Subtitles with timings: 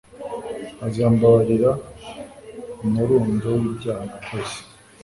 [0.87, 1.71] azambabarira
[2.85, 4.57] umurundo w'ibyaha nakoze